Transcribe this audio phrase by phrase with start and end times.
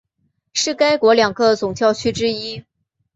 [0.53, 2.65] 是该国两个总教区之一。